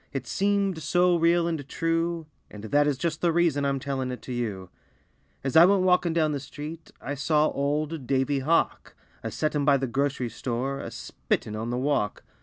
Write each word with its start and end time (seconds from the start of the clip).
It 0.11 0.25
seemed 0.25 0.81
so 0.81 1.15
real 1.15 1.47
and 1.47 1.69
true, 1.69 2.25
And 2.49 2.63
that 2.63 2.87
is 2.87 2.97
just 2.97 3.21
the 3.21 3.31
reason 3.31 3.65
I'm 3.65 3.77
tellin' 3.79 4.11
it 4.11 4.23
to 4.23 4.33
you. 4.33 4.71
As 5.43 5.55
I 5.55 5.63
went 5.67 5.83
walkin' 5.83 6.11
down 6.11 6.31
the 6.31 6.39
street, 6.39 6.89
I 6.99 7.13
saw 7.13 7.49
old 7.51 8.07
Davy 8.07 8.39
Hawk, 8.39 8.95
A 9.21 9.29
settin' 9.29 9.63
by 9.63 9.77
the 9.77 9.85
grocery 9.85 10.29
store, 10.29 10.79
A 10.79 10.89
spittin' 10.89 11.55
on 11.55 11.69
the 11.69 11.77
walk. 11.77 12.23